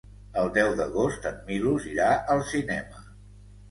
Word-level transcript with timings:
El 0.43 0.47
deu 0.55 0.71
d'agost 0.79 1.29
en 1.33 1.39
Milos 1.51 1.87
irà 1.95 2.11
al 2.37 2.47
cinema. 2.57 3.09